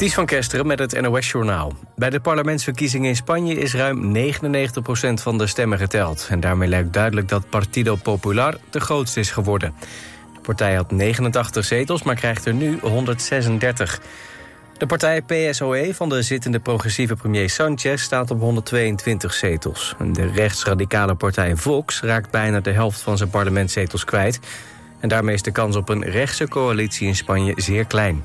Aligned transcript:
Ties 0.00 0.14
van 0.14 0.26
Kesteren 0.26 0.66
met 0.66 0.78
het 0.78 1.00
NOS-journaal. 1.00 1.72
Bij 1.96 2.10
de 2.10 2.20
parlementsverkiezingen 2.20 3.08
in 3.08 3.16
Spanje 3.16 3.54
is 3.54 3.74
ruim 3.74 4.16
99% 4.16 4.18
van 5.14 5.38
de 5.38 5.46
stemmen 5.46 5.78
geteld. 5.78 6.26
En 6.30 6.40
daarmee 6.40 6.68
lijkt 6.68 6.92
duidelijk 6.92 7.28
dat 7.28 7.48
Partido 7.48 7.94
Popular 7.94 8.56
de 8.70 8.80
grootste 8.80 9.20
is 9.20 9.30
geworden. 9.30 9.74
De 10.34 10.40
partij 10.40 10.74
had 10.74 10.90
89 10.90 11.64
zetels, 11.64 12.02
maar 12.02 12.14
krijgt 12.14 12.44
er 12.44 12.54
nu 12.54 12.78
136. 12.82 14.00
De 14.78 14.86
partij 14.86 15.22
PSOE 15.22 15.94
van 15.94 16.08
de 16.08 16.22
zittende 16.22 16.60
progressieve 16.60 17.16
premier 17.16 17.50
Sanchez 17.50 18.02
staat 18.02 18.30
op 18.30 18.40
122 18.40 19.32
zetels. 19.32 19.94
De 20.12 20.26
rechtsradicale 20.26 21.14
partij 21.14 21.56
Vox 21.56 22.00
raakt 22.00 22.30
bijna 22.30 22.60
de 22.60 22.72
helft 22.72 23.00
van 23.00 23.16
zijn 23.16 23.30
parlementszetels 23.30 24.04
kwijt. 24.04 24.40
En 25.00 25.08
daarmee 25.08 25.34
is 25.34 25.42
de 25.42 25.52
kans 25.52 25.76
op 25.76 25.88
een 25.88 26.04
rechtse 26.04 26.48
coalitie 26.48 27.06
in 27.06 27.16
Spanje 27.16 27.52
zeer 27.56 27.84
klein. 27.84 28.24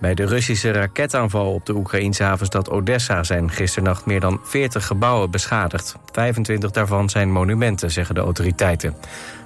Bij 0.00 0.14
de 0.14 0.26
Russische 0.26 0.70
raketaanval 0.70 1.52
op 1.52 1.66
de 1.66 1.74
Oekraïnse 1.74 2.22
havenstad 2.22 2.70
Odessa... 2.70 3.22
zijn 3.22 3.50
gisternacht 3.50 4.06
meer 4.06 4.20
dan 4.20 4.40
40 4.42 4.86
gebouwen 4.86 5.30
beschadigd. 5.30 5.96
25 6.12 6.70
daarvan 6.70 7.08
zijn 7.08 7.32
monumenten, 7.32 7.90
zeggen 7.90 8.14
de 8.14 8.20
autoriteiten. 8.20 8.96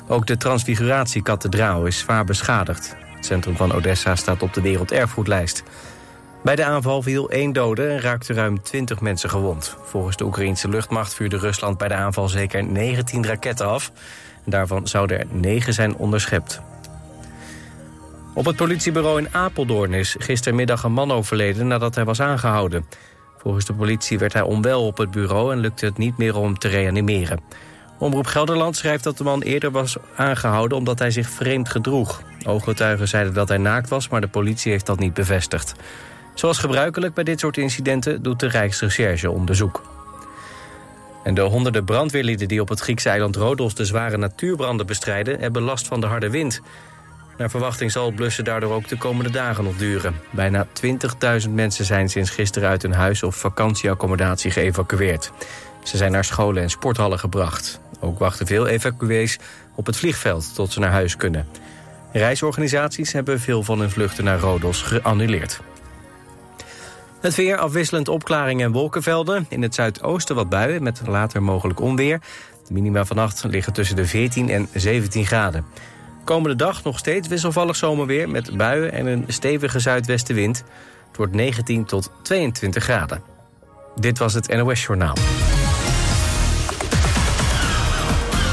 Ook 0.08 0.26
de 0.26 0.36
Transfiguratiekathedraal 0.36 1.86
is 1.86 1.98
zwaar 1.98 2.24
beschadigd. 2.24 2.96
Het 3.14 3.26
centrum 3.26 3.56
van 3.56 3.72
Odessa 3.72 4.16
staat 4.16 4.42
op 4.42 4.54
de 4.54 4.60
werelderfgoedlijst. 4.60 5.62
Bij 6.42 6.56
de 6.56 6.64
aanval 6.64 7.02
viel 7.02 7.30
één 7.30 7.52
dode 7.52 7.86
en 7.86 8.00
raakten 8.00 8.34
ruim 8.34 8.62
20 8.62 9.00
mensen 9.00 9.30
gewond. 9.30 9.76
Volgens 9.84 10.16
de 10.16 10.24
Oekraïnse 10.24 10.68
luchtmacht 10.68 11.14
vuurde 11.14 11.38
Rusland 11.38 11.78
bij 11.78 11.88
de 11.88 11.94
aanval 11.94 12.28
zeker 12.28 12.64
19 12.64 13.26
raketten 13.26 13.66
af. 13.66 13.92
Daarvan 14.44 14.88
zouden 14.88 15.18
er 15.18 15.26
9 15.30 15.72
zijn 15.72 15.96
onderschept. 15.96 16.60
Op 18.34 18.44
het 18.44 18.56
politiebureau 18.56 19.18
in 19.18 19.34
Apeldoorn 19.34 19.92
is 19.92 20.16
gistermiddag 20.18 20.82
een 20.82 20.92
man 20.92 21.12
overleden 21.12 21.66
nadat 21.66 21.94
hij 21.94 22.04
was 22.04 22.20
aangehouden. 22.20 22.86
Volgens 23.38 23.64
de 23.64 23.74
politie 23.74 24.18
werd 24.18 24.32
hij 24.32 24.42
onwel 24.42 24.86
op 24.86 24.98
het 24.98 25.10
bureau 25.10 25.52
en 25.52 25.58
lukte 25.58 25.84
het 25.84 25.98
niet 25.98 26.18
meer 26.18 26.36
om 26.36 26.44
hem 26.44 26.58
te 26.58 26.68
reanimeren. 26.68 27.40
Omroep 27.98 28.26
Gelderland 28.26 28.76
schrijft 28.76 29.04
dat 29.04 29.18
de 29.18 29.24
man 29.24 29.42
eerder 29.42 29.70
was 29.70 29.96
aangehouden 30.16 30.78
omdat 30.78 30.98
hij 30.98 31.10
zich 31.10 31.28
vreemd 31.28 31.68
gedroeg. 31.68 32.22
Ooggetuigen 32.46 33.08
zeiden 33.08 33.34
dat 33.34 33.48
hij 33.48 33.58
naakt 33.58 33.88
was, 33.88 34.08
maar 34.08 34.20
de 34.20 34.28
politie 34.28 34.72
heeft 34.72 34.86
dat 34.86 34.98
niet 34.98 35.14
bevestigd. 35.14 35.74
Zoals 36.34 36.58
gebruikelijk 36.58 37.14
bij 37.14 37.24
dit 37.24 37.40
soort 37.40 37.56
incidenten 37.56 38.22
doet 38.22 38.40
de 38.40 38.48
Rijksrecherche 38.48 39.30
onderzoek. 39.30 39.82
En 41.24 41.34
de 41.34 41.40
honderden 41.40 41.84
brandweerlieden 41.84 42.48
die 42.48 42.60
op 42.60 42.68
het 42.68 42.80
Griekse 42.80 43.08
eiland 43.08 43.36
Rodos 43.36 43.74
de 43.74 43.84
zware 43.84 44.16
natuurbranden 44.16 44.86
bestrijden... 44.86 45.40
hebben 45.40 45.62
last 45.62 45.86
van 45.86 46.00
de 46.00 46.06
harde 46.06 46.30
wind. 46.30 46.60
Naar 47.42 47.50
verwachting 47.50 47.92
zal 47.92 48.06
het 48.06 48.14
blussen 48.14 48.44
daardoor 48.44 48.72
ook 48.72 48.88
de 48.88 48.96
komende 48.96 49.30
dagen 49.30 49.64
nog 49.64 49.76
duren. 49.76 50.14
Bijna 50.30 50.66
20.000 51.44 51.50
mensen 51.50 51.84
zijn 51.84 52.08
sinds 52.08 52.30
gisteren 52.30 52.68
uit 52.68 52.82
hun 52.82 52.92
huis 52.92 53.22
of 53.22 53.36
vakantieaccommodatie 53.36 54.50
geëvacueerd. 54.50 55.32
Ze 55.82 55.96
zijn 55.96 56.12
naar 56.12 56.24
scholen 56.24 56.62
en 56.62 56.70
sporthallen 56.70 57.18
gebracht. 57.18 57.80
Ook 58.00 58.18
wachten 58.18 58.46
veel 58.46 58.66
evacuees 58.66 59.38
op 59.74 59.86
het 59.86 59.96
vliegveld 59.96 60.54
tot 60.54 60.72
ze 60.72 60.80
naar 60.80 60.90
huis 60.90 61.16
kunnen. 61.16 61.46
Reisorganisaties 62.12 63.12
hebben 63.12 63.40
veel 63.40 63.62
van 63.62 63.80
hun 63.80 63.90
vluchten 63.90 64.24
naar 64.24 64.38
Rodos 64.38 64.82
geannuleerd. 64.82 65.60
Het 67.20 67.34
weer 67.34 67.56
afwisselend 67.56 68.08
opklaringen 68.08 68.66
en 68.66 68.72
wolkenvelden. 68.72 69.46
In 69.48 69.62
het 69.62 69.74
zuidoosten 69.74 70.34
wat 70.34 70.48
buien 70.48 70.82
met 70.82 71.02
later 71.06 71.42
mogelijk 71.42 71.80
onweer. 71.80 72.20
De 72.66 72.72
minima 72.72 73.04
vannacht 73.04 73.44
liggen 73.44 73.72
tussen 73.72 73.96
de 73.96 74.06
14 74.06 74.48
en 74.48 74.68
17 74.74 75.26
graden. 75.26 75.64
Komende 76.24 76.56
dag 76.56 76.84
nog 76.84 76.98
steeds 76.98 77.28
wisselvallig 77.28 77.76
zomerweer 77.76 78.28
met 78.28 78.56
buien 78.56 78.92
en 78.92 79.06
een 79.06 79.24
stevige 79.26 79.78
zuidwestenwind. 79.78 80.64
Het 81.08 81.16
wordt 81.16 81.34
19 81.34 81.84
tot 81.84 82.10
22 82.22 82.82
graden. 82.84 83.22
Dit 83.96 84.18
was 84.18 84.34
het 84.34 84.48
NOS 84.48 84.82
Journaal. 84.82 85.16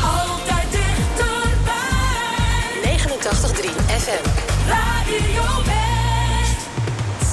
Altijd 0.03 0.71
dichterbij. 0.71 1.77
89.3 2.83 3.69
FM. 3.88 4.25
Radio 4.67 5.63
West. 5.65 6.67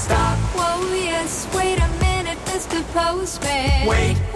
Stop, 0.02 0.36
whoa, 0.54 0.94
yes, 0.94 1.44
wait 1.52 1.78
a 1.78 1.88
minute, 2.00 2.36
Mr. 2.44 2.82
Postman. 2.92 3.86
Wait. 3.86 4.16
Wait, 4.32 4.35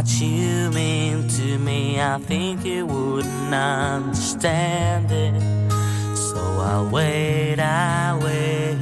much 0.00 0.22
you 0.22 0.70
mean 0.70 1.28
to 1.28 1.58
me, 1.58 2.00
I 2.00 2.16
think 2.18 2.64
you 2.64 2.86
wouldn't 2.86 3.54
understand 3.54 5.10
it. 5.12 5.34
So 6.16 6.38
I'll 6.38 6.88
wait, 6.88 7.60
I'll 7.60 8.18
wait 8.18 8.78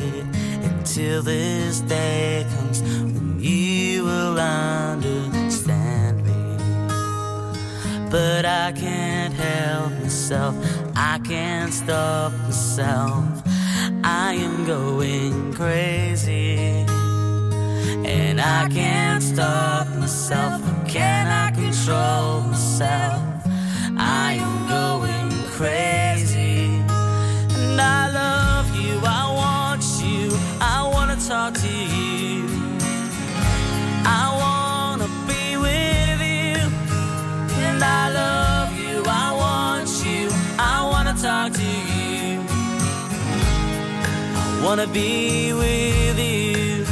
until 0.62 1.22
this 1.22 1.80
day 1.80 2.46
comes 2.54 2.82
when 2.82 3.40
you 3.40 4.04
will 4.04 4.38
understand 4.38 6.25
me. 6.25 6.40
But 8.12 8.44
I 8.44 8.70
can't 8.70 9.34
help 9.34 9.90
myself, 10.00 10.54
I 10.94 11.18
can't 11.25 11.75
stop 11.75 12.30
myself. 12.44 13.42
I 14.04 14.34
am 14.34 14.64
going 14.64 15.52
crazy. 15.52 16.87
And 18.06 18.40
I 18.40 18.68
can't 18.68 19.22
stop 19.22 19.88
myself. 19.96 20.57
Control 21.88 22.42
myself? 22.42 23.23
I 23.97 24.37
am 24.38 24.68
going 24.68 25.30
crazy. 25.57 26.83
And 27.57 27.80
I 27.80 28.11
love 28.12 28.76
you. 28.76 29.00
I 29.02 29.25
want 29.40 29.83
you. 30.04 30.28
I 30.61 30.87
want 30.92 31.18
to 31.18 31.26
talk 31.26 31.54
to 31.54 31.66
you. 31.66 32.45
I 34.04 34.25
want 34.42 35.00
to 35.00 35.09
be 35.26 35.57
with 35.57 36.21
you. 36.21 36.61
And 37.64 37.83
I 37.83 38.11
love 38.12 38.71
you. 38.78 39.02
I 39.07 39.33
want 39.33 39.88
you. 40.04 40.28
I 40.59 40.87
want 40.92 41.09
to 41.09 41.23
talk 41.23 41.54
to 41.54 41.71
you. 41.95 42.45
I 44.37 44.61
want 44.62 44.83
to 44.83 44.88
be 44.88 45.54
with 45.54 46.18
you. 46.18 46.85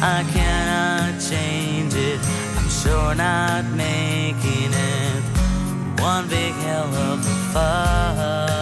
I 0.00 0.22
it. 0.36 0.41
I'm 3.02 3.08
sure 3.08 3.14
not 3.16 3.64
making 3.74 4.72
it 4.72 6.00
one 6.00 6.28
big 6.28 6.52
hell 6.54 6.94
of 6.94 7.18
a 7.18 7.52
fuss. 7.52 8.61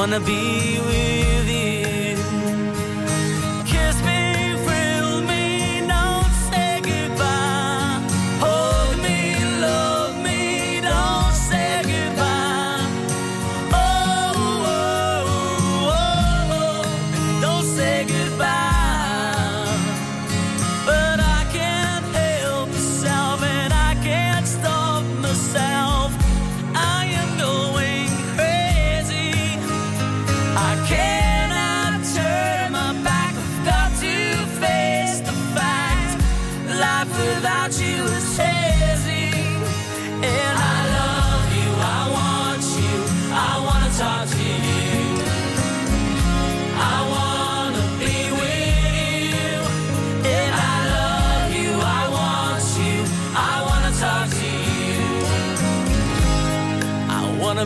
Wanna 0.00 0.18
be 0.18 0.80
with 0.86 1.34
you. 1.34 1.39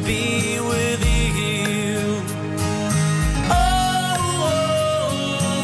Be 0.01 0.59
with 0.61 1.05
you. 1.05 1.99
Oh, 3.49 4.17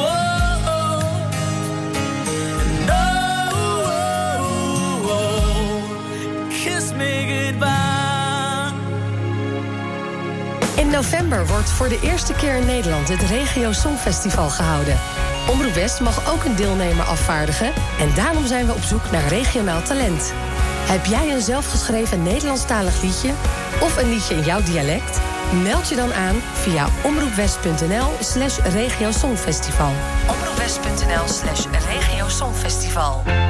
oh, 0.01 0.05
oh. 0.05 1.01
In 10.77 10.91
november 10.91 11.47
wordt 11.47 11.71
voor 11.71 11.89
de 11.89 11.99
eerste 12.03 12.33
keer 12.33 12.55
in 12.55 12.67
Nederland 12.67 13.09
het 13.09 13.23
Regio 13.23 13.73
Songfestival 13.73 14.49
gehouden. 14.49 14.99
Omroep 15.51 15.73
West 15.73 16.01
mag 16.01 16.33
ook 16.33 16.45
een 16.45 16.57
deelnemer 16.57 17.05
afvaardigen 17.05 17.73
en 18.01 18.15
daarom 18.15 18.47
zijn 18.47 18.67
we 18.67 18.73
op 18.73 18.83
zoek 18.83 19.11
naar 19.11 19.29
regionaal 19.29 19.83
talent. 19.83 20.33
Heb 20.87 21.05
jij 21.05 21.33
een 21.33 21.43
zelfgeschreven 21.43 22.23
Nederlandstalig 22.23 23.03
liedje 23.03 23.33
of 23.81 23.97
een 23.97 24.09
liedje 24.09 24.35
in 24.35 24.43
jouw 24.43 24.63
dialect? 24.63 25.21
Meld 25.63 25.89
je 25.89 25.97
dan 25.97 26.15
aan 26.15 26.35
via 26.53 26.89
omroepwest.nl 27.05 28.11
slash 28.21 28.59
omroepwest.nl 30.29 31.29
slash 31.29 31.67
regiosongfestival. 31.89 33.50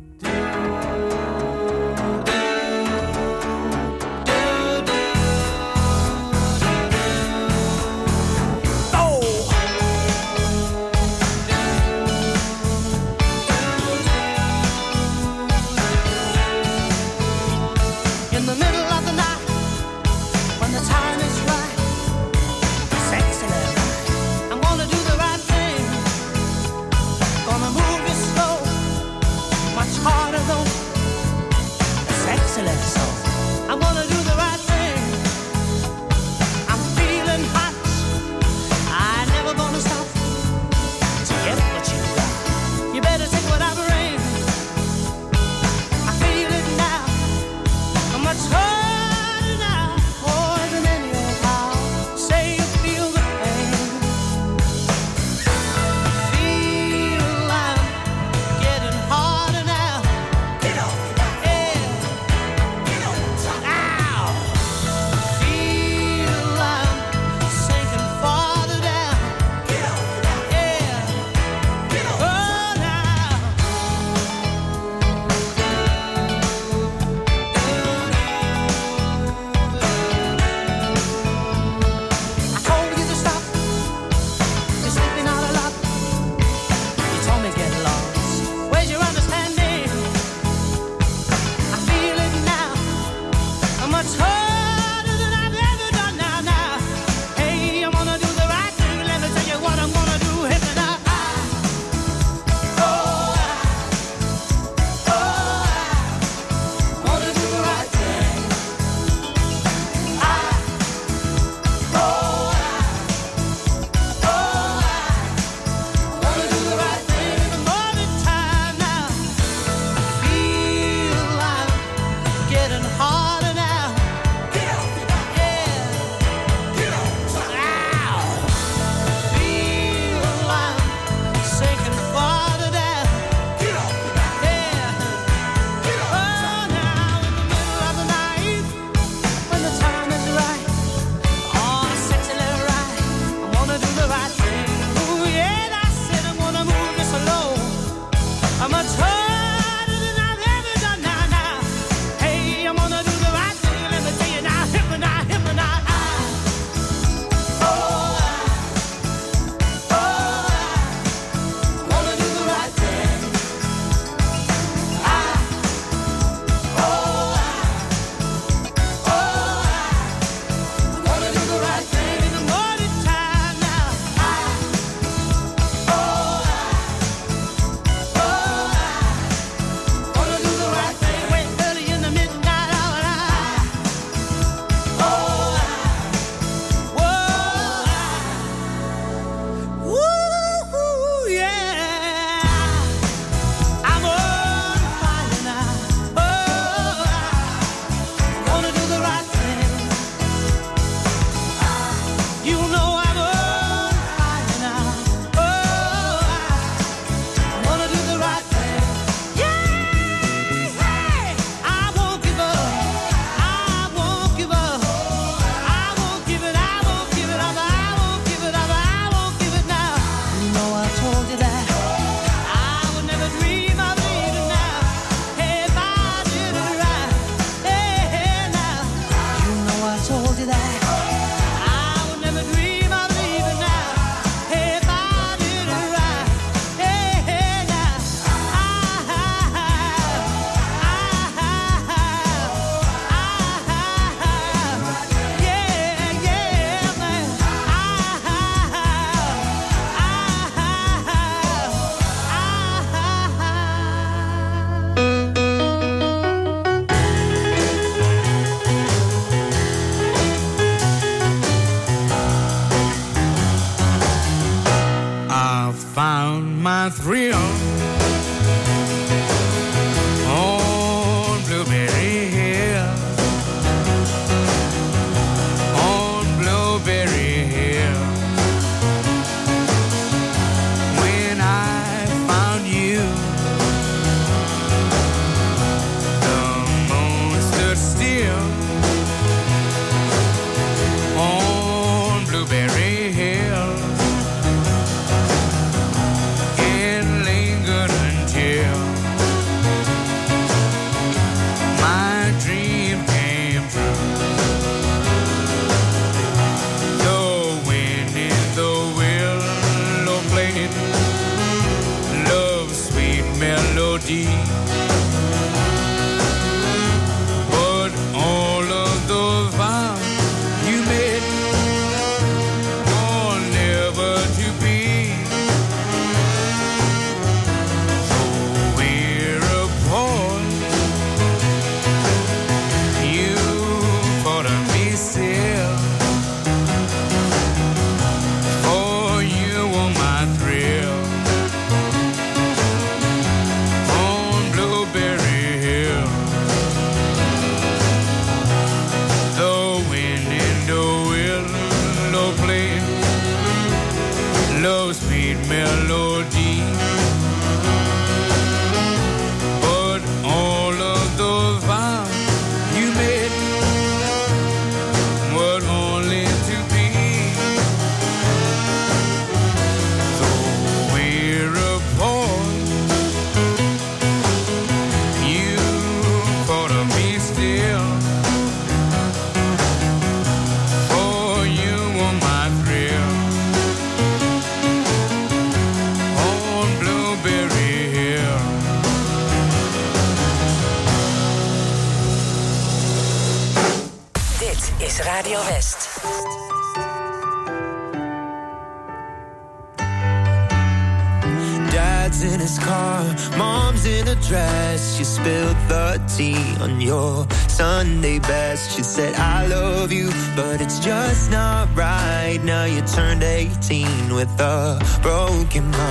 scene 413.71 414.13
with 414.13 414.37
a 414.41 414.77
broken 415.01 415.63
mind 415.71 415.90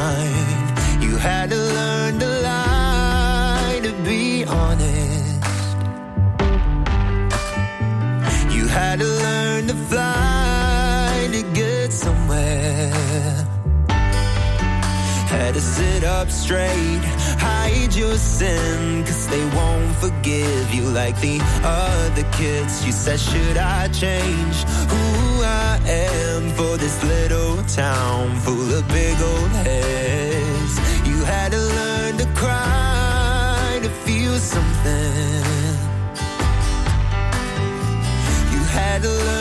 Give 20.22 20.74
you 20.74 20.82
like 20.82 21.18
the 21.20 21.40
other 21.64 22.24
kids. 22.32 22.84
She 22.84 22.92
says, 22.92 23.22
Should 23.22 23.56
I 23.56 23.88
change 23.88 24.56
who 24.92 25.42
I 25.42 25.80
am 25.86 26.50
for 26.50 26.76
this 26.76 27.02
little 27.02 27.62
town 27.64 28.36
full 28.40 28.70
of 28.74 28.86
big 28.88 29.16
old 29.20 29.50
heads? 29.64 30.78
You 31.08 31.24
had 31.24 31.52
to 31.52 31.58
learn 31.58 32.18
to 32.18 32.26
cry 32.34 33.80
to 33.82 33.88
feel 34.04 34.36
something. 34.36 35.74
You 38.52 38.62
had 38.64 39.02
to 39.02 39.08
learn. 39.08 39.39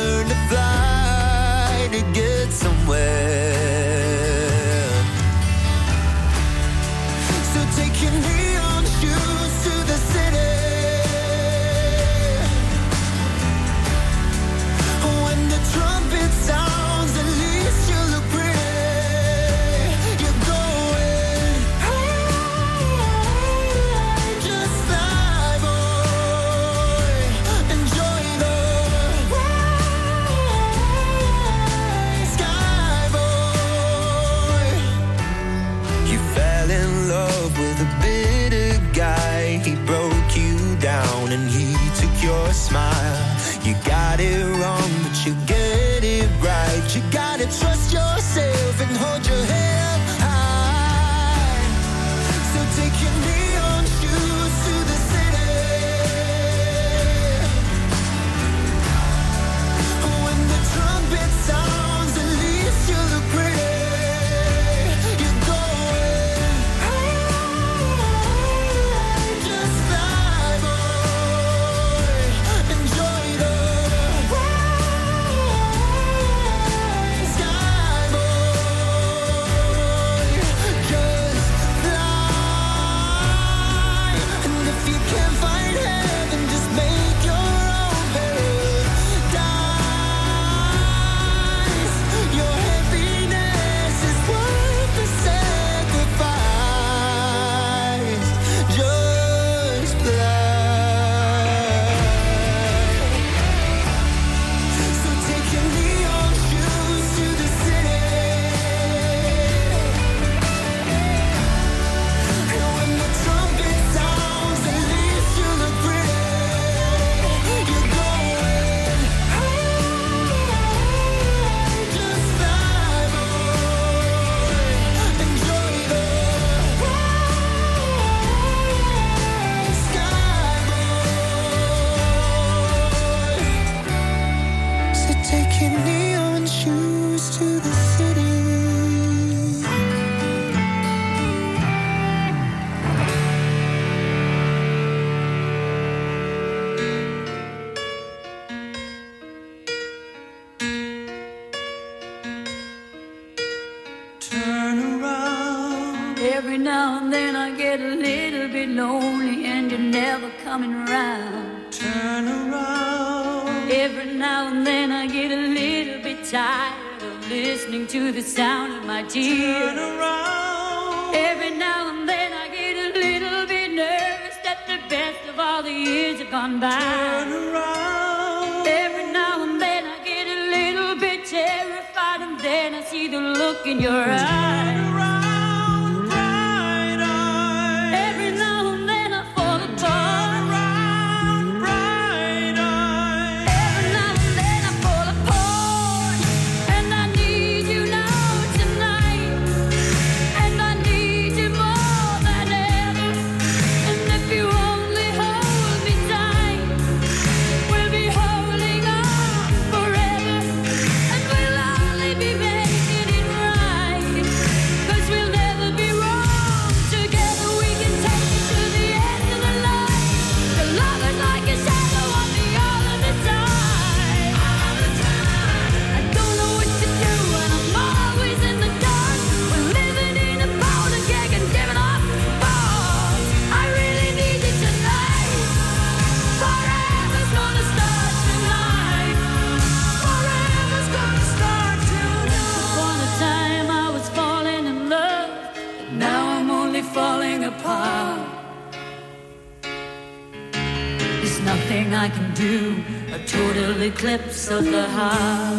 of 254.52 254.66
the 254.66 254.82
heart. 254.82 255.59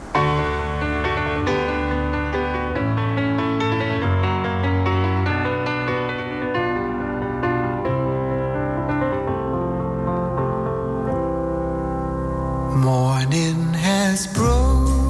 morning 13.31 13.73
has 13.75 14.27
broken 14.27 15.05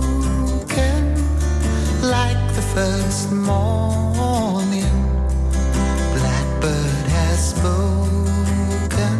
like 2.03 2.37
the 2.53 2.61
first 2.61 3.31
morning. 3.31 4.95
Blackbird 6.13 7.05
has 7.17 7.49
spoken 7.49 9.17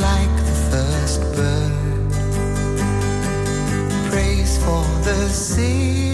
like 0.00 0.34
the 0.48 0.56
first 0.72 1.20
bird. 1.36 2.10
Praise 4.10 4.56
for 4.64 4.84
the 5.04 5.28
singing, 5.28 6.08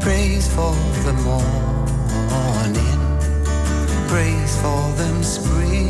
praise 0.00 0.48
for 0.54 0.74
the 1.04 1.12
morning, 1.28 3.00
praise 4.08 4.56
for 4.62 4.82
them 4.96 5.22
spring. 5.22 5.85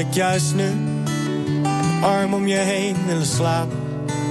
ik 0.00 0.14
juist 0.14 0.54
nu 0.54 0.64
een 0.64 2.02
arm 2.02 2.34
om 2.34 2.46
je 2.46 2.56
heen 2.56 2.96
willen 3.06 3.26
slapen. 3.26 3.78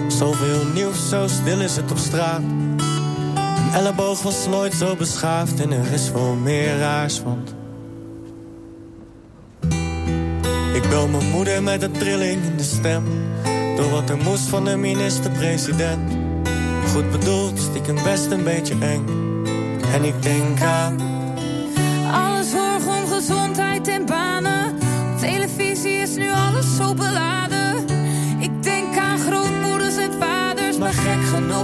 Zoveel 0.08 0.66
nieuws, 0.74 1.10
zo 1.10 1.28
stil 1.28 1.62
is 1.62 1.76
het 1.76 1.92
op 1.92 1.98
straat. 1.98 2.42
Een 2.42 3.70
elleboog 3.74 4.22
was 4.22 4.48
nooit 4.48 4.74
zo 4.74 4.96
beschaafd 4.96 5.62
en 5.62 5.72
er 5.72 5.92
is 5.94 6.10
veel 6.10 6.36
meer 6.36 6.78
raars, 6.78 7.24
want... 7.24 7.56
Ik 10.74 10.90
bel 10.90 11.08
mijn 11.08 11.30
moeder 11.30 11.64
met 11.64 11.82
een 11.82 11.92
trilling 11.92 12.44
in 12.44 12.58
de 12.58 12.64
stem. 12.64 13.04
Door 13.76 13.90
wat 13.90 14.10
er 14.10 14.18
moest 14.18 14.48
van 14.48 14.66
de 14.66 14.76
minister-president. 14.76 16.12
Goed 16.94 17.12
bedoeld, 17.12 17.60
stiekem 17.60 18.04
best 18.04 18.32
een 18.32 18.44
beetje 18.44 18.76
eng. 18.80 19.06
En 19.94 20.04
ik 20.04 20.22
denk 20.22 20.62
aan 20.62 21.09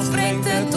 ons 0.06 0.14
brengt 0.14 0.46
het 0.46 0.75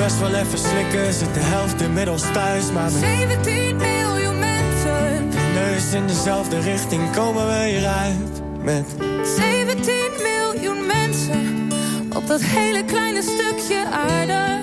best 0.00 0.20
wel 0.20 0.34
even 0.34 0.58
slikken, 0.58 1.12
zit 1.12 1.34
de 1.34 1.40
helft 1.40 1.80
inmiddels 1.80 2.22
thuis. 2.32 2.72
Maar 2.72 2.92
met 2.92 3.00
17 3.00 3.76
miljoen 3.76 4.38
mensen. 4.38 5.28
Neus 5.54 5.92
in 5.92 6.06
dezelfde 6.06 6.60
richting 6.60 7.10
komen 7.10 7.46
we 7.46 7.64
hieruit. 7.68 8.42
Met 8.62 8.86
17 9.36 9.94
miljoen 10.22 10.86
mensen 10.86 11.68
op 12.16 12.26
dat 12.26 12.42
hele 12.42 12.84
kleine 12.84 13.22
stukje 13.22 13.86
aarde. 13.86 14.59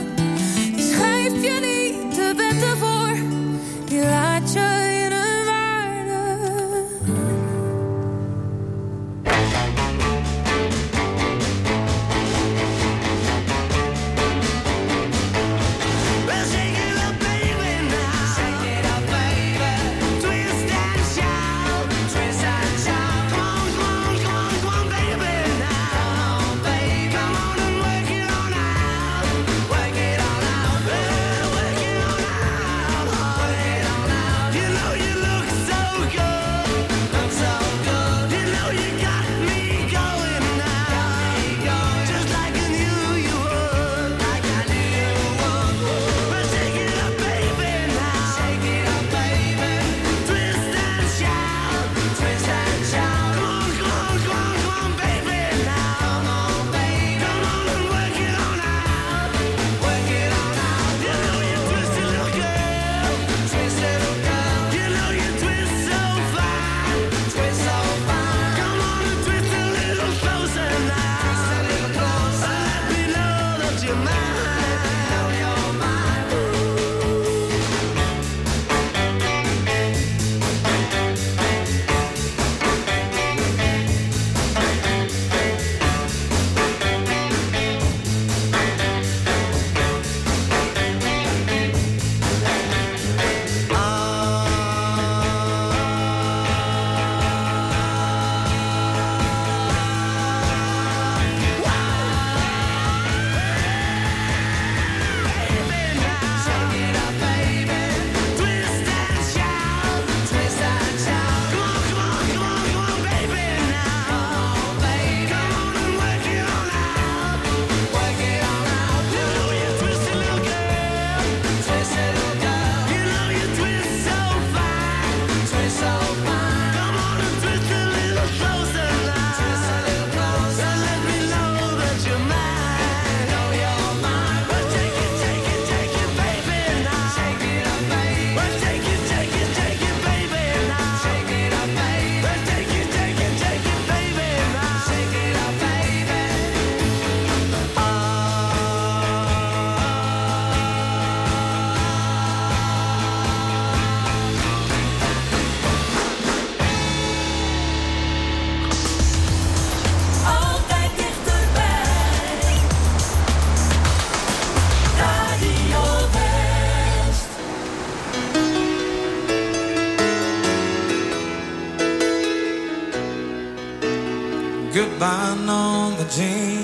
Goodbye, 175.38 175.46
Norma 175.46 176.06
Jean. 176.10 176.64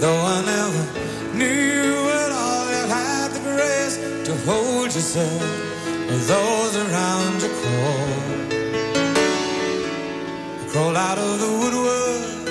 Though 0.00 0.16
I 0.16 0.42
never 0.44 0.84
knew 1.36 2.08
it 2.08 2.32
all, 2.32 2.66
you 2.70 2.86
had 2.88 3.28
the 3.32 3.40
grace 3.40 3.96
to 4.26 4.34
hold 4.46 4.94
yourself 4.94 5.42
with 6.08 6.28
those 6.28 6.76
around 6.76 7.42
you 7.42 7.48
crawl. 7.60 8.08
Crawl 10.68 10.96
out 10.96 11.18
of 11.18 11.38
the 11.40 11.50
woodwork 11.60 12.48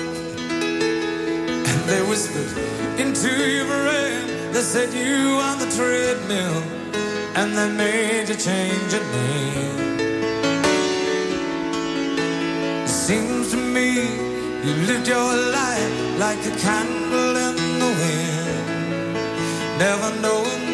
and 1.68 1.80
they 1.88 2.02
whispered 2.08 2.50
into 2.98 3.28
your 3.50 3.66
brain. 3.66 4.52
They 4.52 4.62
said 4.62 4.92
you 4.92 5.38
on 5.40 5.58
the 5.58 5.66
treadmill 5.76 6.62
and 7.36 7.56
they 7.56 7.70
made 7.72 8.28
you 8.28 8.36
change 8.36 8.92
your 8.92 9.04
name. 9.04 9.94
It 12.84 12.88
seems 12.88 13.50
to 13.50 13.56
me 13.56 14.23
you 14.64 14.74
lived 14.86 15.06
your 15.06 15.36
life 15.60 16.18
like 16.18 16.38
a 16.46 16.54
candle 16.56 17.36
in 17.46 17.54
the 17.82 17.90
wind, 18.00 19.18
never 19.78 20.10
knowing 20.24 20.64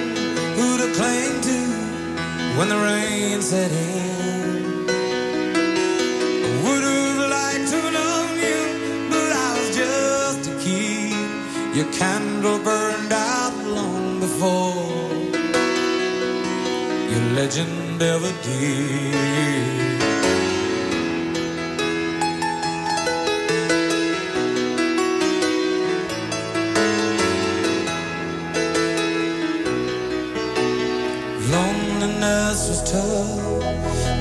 who 0.57 0.68
to 0.78 0.88
cling 0.95 1.41
to 1.49 1.59
when 2.57 2.68
the 2.68 2.76
rain 2.76 3.43
set 3.43 3.72
in. 3.72 4.86
I 6.47 6.51
would 6.62 6.84
have 6.84 7.30
liked 7.36 7.68
to 7.72 7.80
known 7.97 8.32
you, 8.47 8.61
but 9.11 9.30
I 9.47 9.49
was 9.59 9.68
just 9.82 10.51
a 10.53 10.55
kid. 10.64 11.76
Your 11.76 11.91
candle 11.93 12.61
burned 12.61 13.12
out 13.12 13.57
long 13.66 14.20
before 14.20 15.11
your 17.11 17.24
legend 17.34 18.01
ever 18.01 18.32
did. 18.45 19.30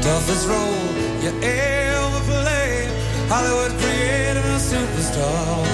Toughest 0.10 0.48
role 0.48 0.86
you 1.24 1.32
ever 1.44 2.22
played. 2.32 2.90
Hollywood 3.34 3.74
created 3.82 4.46
a 4.58 4.60
superstar, 4.72 5.66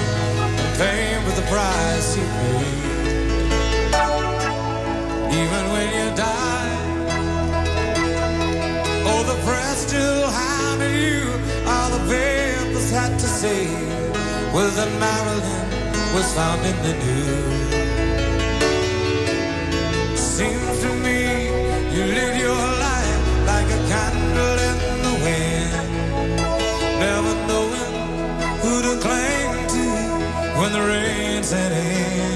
fame 0.80 1.22
was 1.24 1.36
the 1.40 1.46
price 1.52 2.08
you 2.18 2.26
paid. 2.40 2.82
Even 5.40 5.62
when 5.72 5.88
you 5.98 6.06
died, 6.26 7.08
oh, 9.10 9.22
the 9.30 9.38
press 9.46 9.76
still 9.88 10.26
hounded 10.40 10.94
you. 11.06 11.22
All 11.72 11.88
the 11.96 12.02
papers 12.12 12.88
had 12.98 13.12
to 13.24 13.28
say 13.40 13.62
was 14.56 14.70
that 14.78 14.90
Marilyn 15.04 15.66
was 16.14 16.26
found 16.38 16.60
in 16.70 16.76
the 16.86 16.94
news. 17.04 17.68
Seems 20.36 20.76
to 20.84 20.90
me 21.04 21.20
you 21.94 22.02
lived 22.18 22.38
your 22.38 22.54
life 22.54 22.75
when 30.66 30.72
the 30.72 30.88
rain 30.88 31.44
set 31.44 31.70
in. 31.70 32.35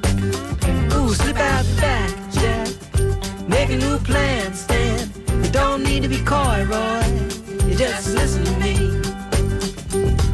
Make 3.71 3.81
a 3.81 3.85
new 3.85 3.97
plan, 3.99 4.53
Stan. 4.53 5.09
You 5.41 5.49
don't 5.49 5.81
need 5.83 6.03
to 6.03 6.09
be 6.09 6.21
coy, 6.25 6.65
Roy. 6.67 7.05
You 7.69 7.73
just 7.73 8.13
listen 8.13 8.43
to 8.43 8.51
me. 8.59 8.75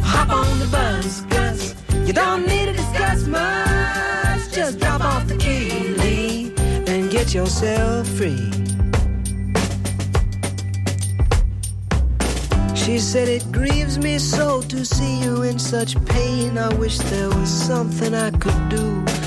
Hop 0.01 0.29
on 0.31 0.57
the 0.57 0.67
bus, 0.71 1.21
Gus. 1.29 1.75
You 2.07 2.13
don't 2.13 2.47
need 2.47 2.65
to 2.65 2.73
discuss 2.73 3.27
much. 3.27 4.51
Just 4.51 4.79
drop 4.79 5.01
off 5.01 5.27
the 5.27 5.37
key, 5.37 5.69
leave, 5.99 6.57
and 6.87 7.11
get 7.11 7.35
yourself 7.35 8.07
free. 8.07 8.49
She 12.75 12.97
said 12.97 13.27
it 13.27 13.51
grieves 13.51 13.99
me 13.99 14.17
so 14.17 14.63
to 14.63 14.83
see 14.83 15.21
you 15.21 15.43
in 15.43 15.59
such 15.59 15.93
pain. 16.05 16.57
I 16.57 16.73
wish 16.73 16.97
there 16.97 17.29
was 17.29 17.49
something 17.51 18.15
I 18.15 18.31
could 18.31 18.69
do 18.69 19.26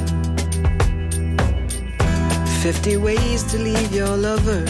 50 2.61 2.97
ways 2.97 3.41
to 3.45 3.57
leave 3.57 3.91
your 3.91 4.15
lover. 4.15 4.63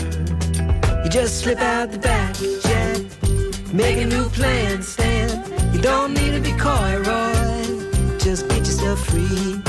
You 1.04 1.10
just 1.10 1.42
slip 1.42 1.60
out 1.60 1.92
the 1.92 2.00
back, 2.00 2.34
Jack. 2.64 3.74
Make 3.74 3.98
a 3.98 4.06
new 4.06 4.30
plan, 4.30 4.82
Stan. 4.82 5.30
You 5.74 5.82
don't 5.82 6.14
need 6.14 6.32
to 6.32 6.40
be 6.40 6.54
coy, 6.54 6.96
Roy. 7.00 8.18
Just 8.18 8.48
get 8.48 8.60
yourself 8.60 9.06
free. 9.08 9.62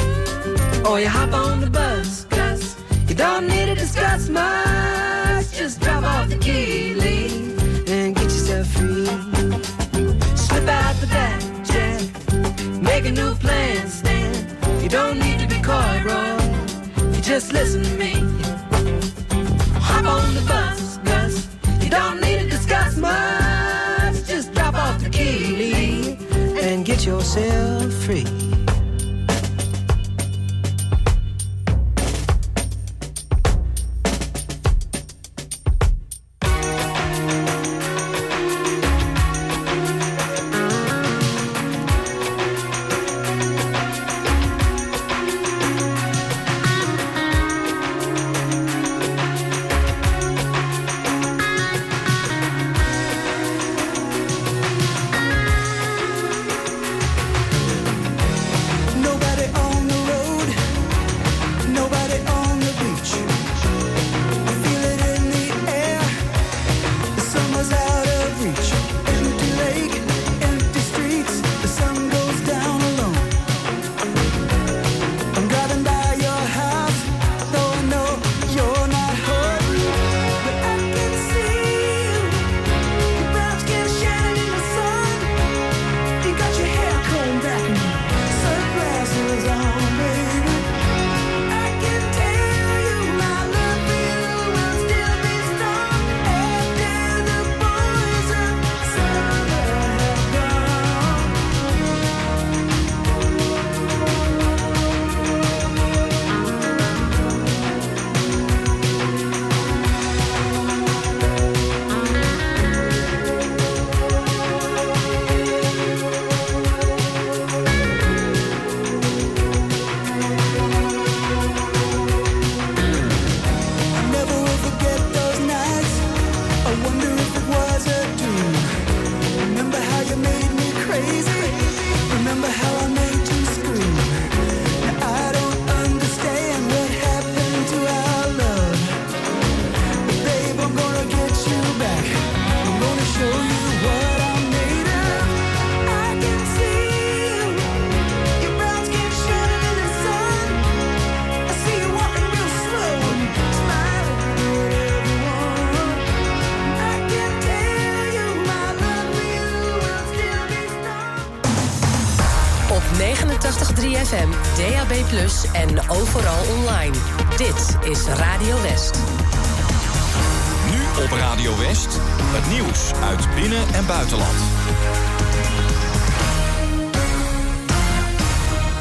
Or 0.89 1.01
you 1.01 1.09
hop 1.09 1.33
on 1.33 1.63
the 1.63 1.69
bus, 1.69 2.25
Gus. 2.27 2.77
You 3.09 3.17
don't 3.17 3.49
need 3.49 3.67
to 3.67 3.75
discuss 3.75 4.29
much. 4.29 5.51
Just 5.51 5.81
drop 5.81 6.05
off 6.05 6.29
the 6.29 6.39
key, 6.39 6.95
leave, 6.95 7.89
and 7.89 8.15
get 8.15 8.23
yourself 8.23 8.69
free. 8.69 9.07
Slip 10.37 10.69
out 10.69 10.95
the 11.01 11.09
back, 11.09 11.41
Jack. 11.65 12.81
Make 12.81 13.05
a 13.05 13.11
new 13.11 13.35
plan, 13.35 13.89
Stan. 13.89 14.33
You 14.81 14.89
don't 14.89 15.19
need 15.19 15.41
to 15.41 15.49
be 15.49 15.61
coy, 15.61 16.03
Roy. 16.05 16.32
Just 17.33 17.55
listen 17.55 17.83
to 17.83 17.97
me. 17.97 18.13
Hop 19.81 20.05
on 20.05 20.35
the 20.35 20.43
bus, 20.47 20.99
Gus. 20.99 21.49
You 21.83 21.89
don't 21.89 22.21
need 22.21 22.41
to 22.41 22.51
discuss 22.51 22.99
much. 22.99 24.27
Just 24.27 24.53
drop 24.53 24.75
off 24.75 25.03
the 25.03 25.09
key, 25.09 26.19
and 26.61 26.85
get 26.85 27.07
yourself 27.07 27.91
free. 28.05 28.52